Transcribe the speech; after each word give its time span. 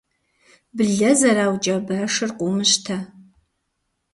Блэ 0.77 1.11
зэраукӏа 1.19 1.75
башыр 1.85 2.31
къыумыщтэ. 2.37 2.97